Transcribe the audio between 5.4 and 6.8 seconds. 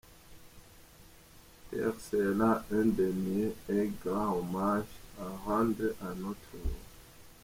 rendre à notre Roi.